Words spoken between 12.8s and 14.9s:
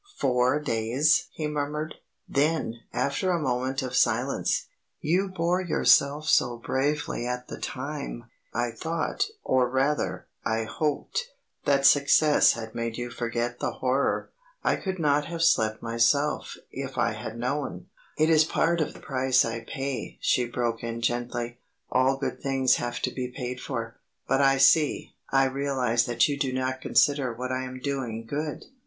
you forget the horror. I